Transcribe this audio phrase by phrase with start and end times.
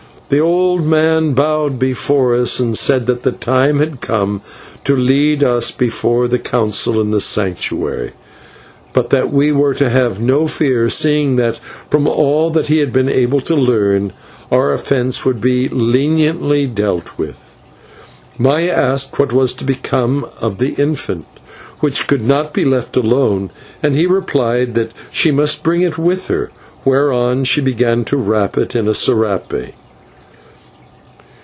[0.33, 4.41] The old man bowed before us and said that the time had come
[4.85, 8.13] to lead us before the Council in the Sanctuary,
[8.93, 11.57] but that we were to have no fear, seeing that,
[11.89, 14.13] from all that he had been able to learn,
[14.53, 17.57] our offence would be leniently dealt with.
[18.37, 21.25] Maya asked what was to become of the infant,
[21.81, 23.49] which could not be left alone,
[23.83, 26.51] and he replied that she must bring it with her,
[26.85, 29.73] whereon she began to wrap it in a /serape